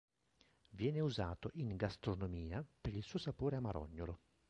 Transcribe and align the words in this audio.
Viene 0.71 0.99
usato 0.99 1.51
in 1.53 1.75
gastronomia 1.75 2.65
per 2.81 2.95
il 2.95 3.03
suo 3.03 3.19
sapore 3.19 3.57
amarognolo. 3.57 4.19